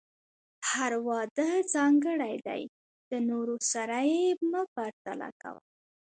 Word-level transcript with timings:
هر 0.69 0.91
واده 1.07 1.49
ځانګړی 1.73 2.35
دی، 2.47 2.61
د 3.09 3.11
نورو 3.29 3.55
سره 3.71 3.97
یې 4.11 4.21
مه 4.49 4.61
پرتله 4.75 5.29
کوه. 5.41 5.61